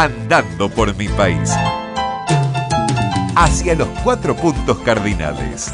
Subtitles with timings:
[0.00, 1.52] andando por mi país.
[3.34, 5.72] Hacia los cuatro puntos cardinales.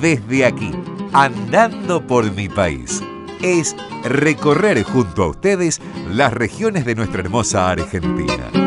[0.00, 0.72] Desde aquí,
[1.12, 3.00] andando por mi país,
[3.40, 8.63] es recorrer junto a ustedes las regiones de nuestra hermosa Argentina.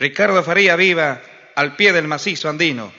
[0.00, 1.20] Ricardo Faría viva
[1.54, 2.90] al pie del macizo andino.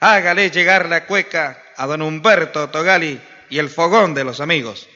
[0.00, 4.88] Hágale llegar la cueca a don Humberto Togali y el fogón de los amigos.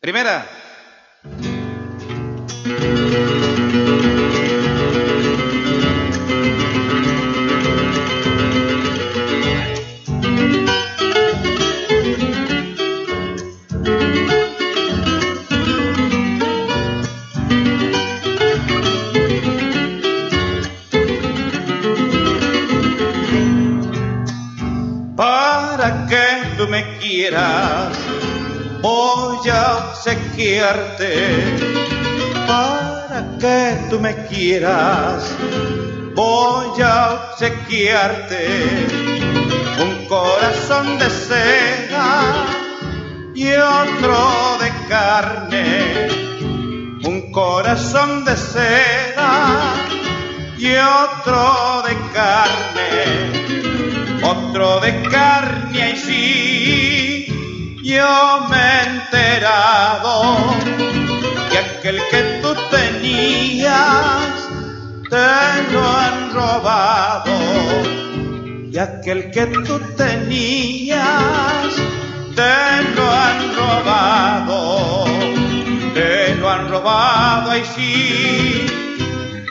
[0.00, 0.69] Primera.
[30.40, 31.44] Obsequiarte.
[32.46, 35.34] Para que tú me quieras,
[36.14, 38.86] voy a obsequiarte
[39.82, 42.46] un corazón de seda
[43.34, 46.08] y otro de carne.
[47.02, 49.74] Un corazón de seda
[50.58, 53.40] y otro de carne
[54.22, 56.59] otro de carne y sí,
[57.90, 60.54] yo me he enterado
[61.50, 64.30] que aquel que tú tenías
[65.08, 67.32] te lo han robado.
[68.72, 71.70] Y aquel que tú tenías
[72.36, 75.04] te lo han robado,
[75.92, 78.66] te lo han robado y sí,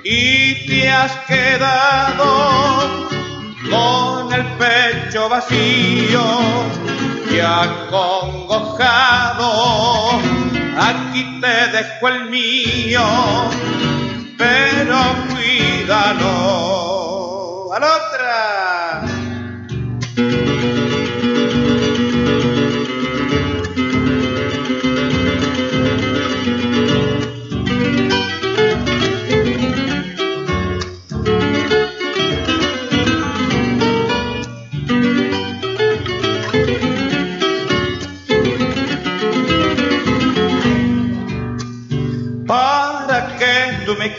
[0.05, 2.29] y te has quedado
[3.69, 6.88] con el pecho vacío
[7.39, 8.99] y acongojado.
[10.77, 13.01] Aquí te dejo el mío,
[14.37, 14.97] pero
[15.29, 16.33] cuídalo.
[17.73, 17.79] ¡A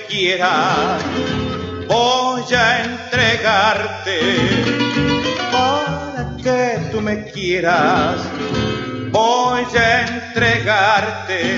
[0.09, 1.03] quieras,
[1.89, 4.21] voy a entregarte.
[5.51, 8.21] Para que tú me quieras,
[9.11, 11.57] voy a entregarte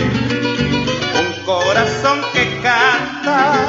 [1.21, 3.67] un corazón que canta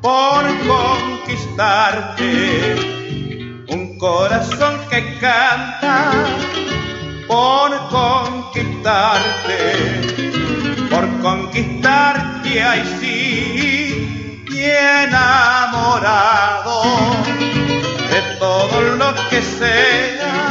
[0.00, 2.30] por conquistarte.
[3.68, 6.12] Un corazón que canta
[7.28, 7.69] por
[12.50, 14.62] conquistarte ay sí y
[15.04, 16.82] enamorado
[18.10, 20.48] de todo lo que sea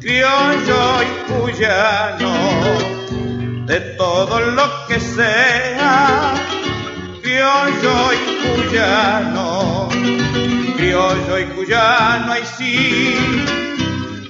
[0.00, 2.32] criollo y cuyano
[3.66, 6.34] de todo lo que sea
[7.22, 9.88] criollo y cuyano
[10.76, 13.16] criollo y cuyano ay sí.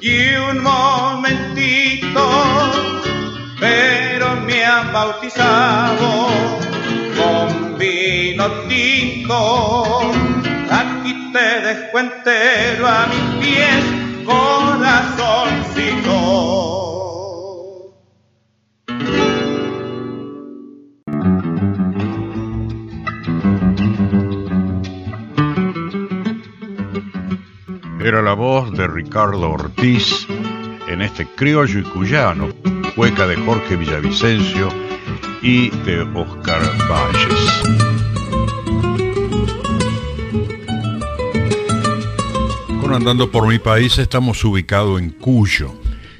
[0.02, 2.22] Y un momentito
[4.46, 6.28] me han bautizado
[7.16, 10.12] con vino tinto.
[10.70, 13.84] Aquí te dejo entero a mis pies,
[14.24, 16.50] corazoncito.
[28.02, 30.26] Era la voz de Ricardo Ortiz
[30.88, 32.48] en este criollo y cuyano,
[33.00, 34.68] cueca de Jorge Villavicencio
[35.40, 37.62] y de Oscar Valles.
[42.78, 45.72] Con Andando por mi país estamos ubicados en Cuyo,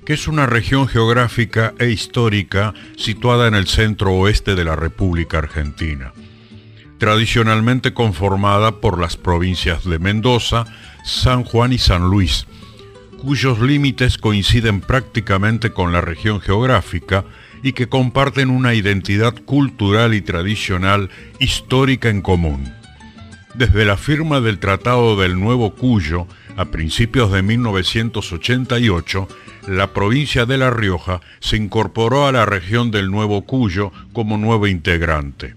[0.06, 5.36] que es una región geográfica e histórica situada en el centro oeste de la República
[5.36, 6.14] Argentina
[6.96, 10.66] tradicionalmente conformada por las provincias de Mendoza,
[11.02, 12.46] San Juan y San Luis,
[13.20, 17.24] cuyos límites coinciden prácticamente con la región geográfica
[17.62, 22.72] y que comparten una identidad cultural y tradicional histórica en común.
[23.54, 26.26] Desde la firma del Tratado del Nuevo Cuyo,
[26.56, 29.28] a principios de 1988,
[29.68, 34.66] la provincia de La Rioja se incorporó a la región del Nuevo Cuyo como nuevo
[34.66, 35.54] integrante.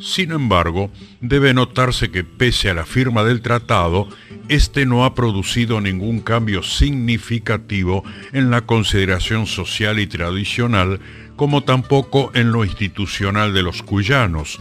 [0.00, 4.08] Sin embargo, debe notarse que pese a la firma del tratado,
[4.48, 8.02] este no ha producido ningún cambio significativo
[8.32, 11.00] en la consideración social y tradicional,
[11.36, 14.58] como tampoco en lo institucional de los cuyanos,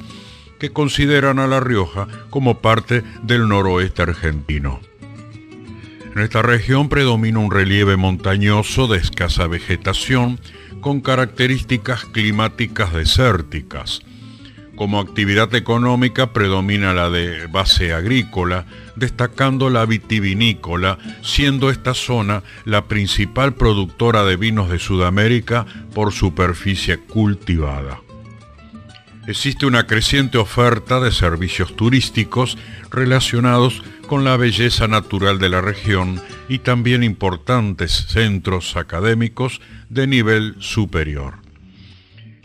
[0.60, 4.82] que consideran a La Rioja como parte del noroeste argentino.
[6.16, 10.40] En esta región predomina un relieve montañoso de escasa vegetación
[10.82, 14.02] con características climáticas desérticas.
[14.80, 18.66] Como actividad económica predomina la de base agrícola,
[18.96, 26.98] destacando la vitivinícola, siendo esta zona la principal productora de vinos de Sudamérica por superficie
[26.98, 28.00] cultivada.
[29.28, 32.58] Existe una creciente oferta de servicios turísticos
[32.90, 39.60] relacionados con la belleza natural de la región y también importantes centros académicos
[39.90, 41.34] de nivel superior.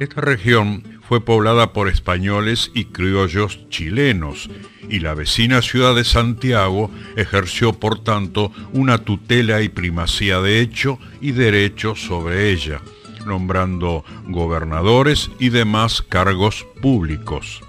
[0.00, 4.48] Esta región fue poblada por españoles y criollos chilenos
[4.88, 10.98] y la vecina ciudad de Santiago ejerció por tanto una tutela y primacía de hecho
[11.20, 12.80] y derecho sobre ella,
[13.26, 17.60] nombrando gobernadores y demás cargos públicos.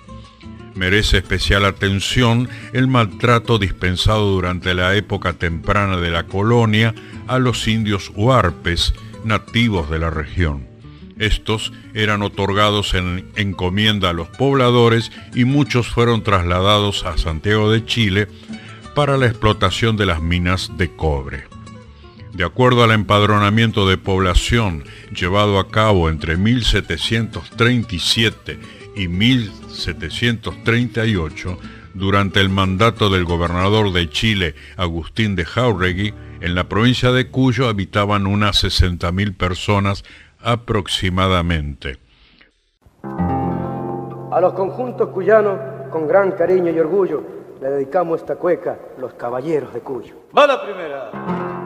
[0.75, 6.93] Merece especial atención el maltrato dispensado durante la época temprana de la colonia
[7.27, 8.93] a los indios huarpes
[9.23, 10.74] nativos de la región.
[11.17, 17.85] Estos eran otorgados en encomienda a los pobladores y muchos fueron trasladados a Santiago de
[17.85, 18.27] Chile
[18.95, 21.47] para la explotación de las minas de cobre.
[22.33, 24.83] De acuerdo al empadronamiento de población
[25.15, 28.59] llevado a cabo entre 1737
[28.97, 31.57] y 1738,
[31.93, 37.69] durante el mandato del gobernador de Chile, Agustín de Jauregui, en la provincia de Cuyo
[37.69, 40.03] habitaban unas 60.000 personas
[40.45, 41.97] aproximadamente.
[44.31, 45.59] A los conjuntos cuyanos,
[45.89, 47.23] con gran cariño y orgullo,
[47.61, 50.13] le dedicamos esta cueca, Los Caballeros de Cuyo.
[50.37, 51.64] Va la primera.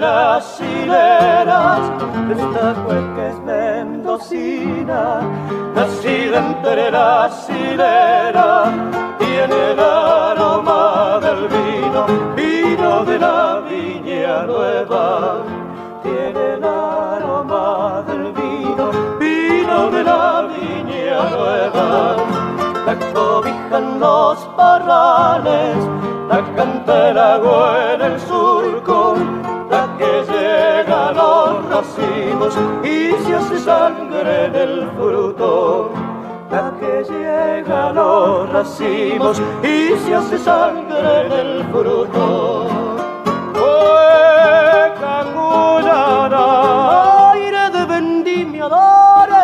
[0.00, 1.80] Las hileras.
[2.30, 5.20] Esta cueca es mendocina,
[5.74, 8.68] nacida entre las hileras.
[9.18, 12.06] Tiene el aroma del vino,
[12.36, 15.42] vino de la viña nueva.
[16.02, 22.38] Tiene el aroma del vino, vino de la viña nueva
[22.88, 25.76] la cobijan los parrales,
[26.30, 28.47] la canta el agua en el surco,
[38.80, 42.68] y se hace sangre en el fruto.
[43.52, 46.42] Cueca cuyana,
[47.32, 49.34] aire de vendimiadores,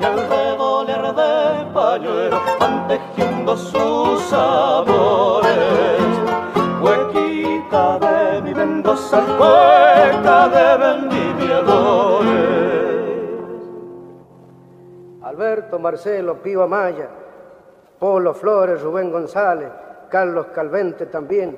[0.00, 6.00] y al redoler de pañuelo van tejiendo sus amores.
[6.82, 12.30] Huequita de mi Mendoza, hueca de vendimiadores.
[15.22, 17.19] Alberto, Marcelo, Pío Amaya,
[18.00, 19.68] Polo Flores, Rubén González,
[20.08, 21.56] Carlos Calvente también,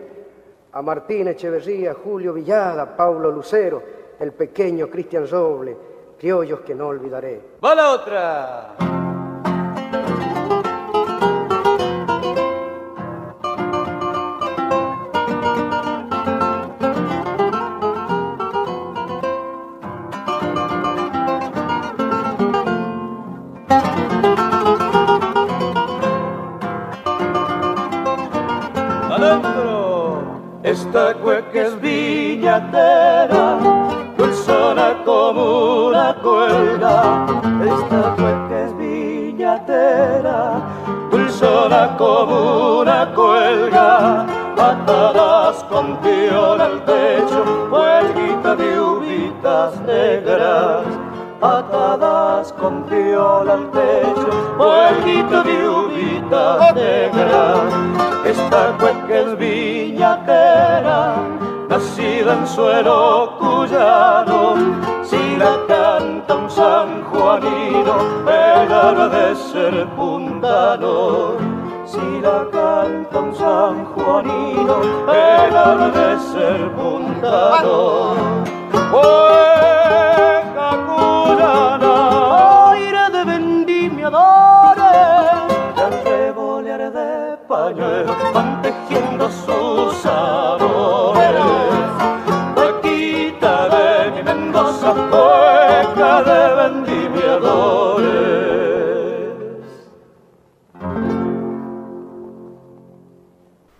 [0.72, 3.80] a Martín Echeverría, Julio Villada, Paulo Lucero,
[4.18, 5.76] el pequeño Cristian Roble,
[6.18, 7.40] criollos que no olvidaré.
[7.64, 9.01] Va la otra.
[32.42, 33.58] Viñatera,
[34.18, 37.24] dulzona como una cuelga.
[37.64, 40.60] Esta cueca es viñatera,
[41.10, 44.26] dulzona como una cuelga.
[44.58, 50.84] Atadas con piola al techo, huelguita de uvitas negras.
[51.40, 57.60] Atadas con piola al techo, huelguita de uvitas negras.
[58.24, 61.14] Esta cueca es viñatera,
[61.72, 64.40] nacida en suelo cuyano,
[65.02, 67.94] si la canta un sanjuanino,
[68.26, 71.36] ella de ser puntano.
[71.86, 74.76] Si la canta un sanjuanino,
[75.08, 77.78] ella de ser puntano.
[78.92, 80.31] Oeja
[94.94, 98.12] Mendoza, oeja de vendimiadores.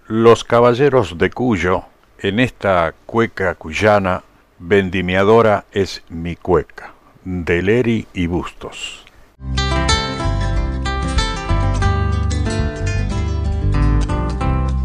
[0.09, 1.85] Los caballeros de Cuyo,
[2.19, 4.23] en esta cueca cuyana,
[4.59, 6.93] vendimiadora es mi cueca,
[7.25, 9.05] de Leri y Bustos.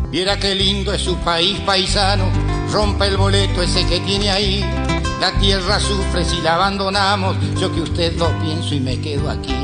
[0.09, 2.25] Viera qué lindo es su país paisano,
[2.71, 4.86] rompe el boleto ese que tiene ahí.
[5.19, 9.55] La tierra sufre si la abandonamos, yo que usted lo pienso y me quedo aquí.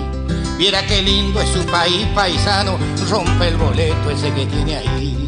[0.58, 2.78] Viera qué lindo es su país paisano,
[3.10, 5.23] rompe el boleto ese que tiene ahí.